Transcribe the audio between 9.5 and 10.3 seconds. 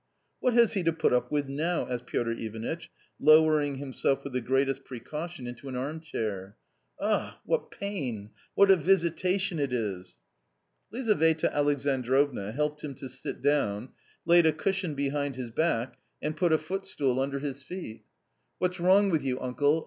it is!"